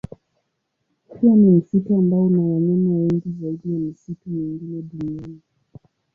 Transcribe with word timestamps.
Pia 1.13 1.35
ni 1.35 1.51
msitu 1.51 1.95
ambao 1.97 2.25
una 2.25 2.41
wanyama 2.41 2.91
wengi 2.91 3.31
zaidi 3.41 3.73
ya 3.73 3.79
misitu 3.79 4.29
mingine 4.29 4.81
duniani. 4.81 5.39